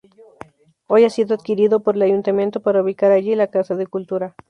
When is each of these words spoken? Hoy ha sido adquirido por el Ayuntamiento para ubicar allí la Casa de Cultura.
Hoy 0.87 1.03
ha 1.03 1.11
sido 1.11 1.35
adquirido 1.35 1.81
por 1.81 1.95
el 1.95 2.01
Ayuntamiento 2.01 2.59
para 2.63 2.81
ubicar 2.81 3.11
allí 3.11 3.35
la 3.35 3.51
Casa 3.51 3.75
de 3.75 3.85
Cultura. 3.85 4.35